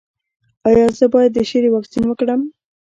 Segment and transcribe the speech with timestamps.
[0.67, 2.41] ایا زه باید د شري واکسین وکړم؟